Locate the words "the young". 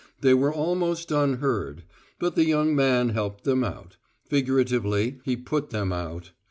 2.35-2.75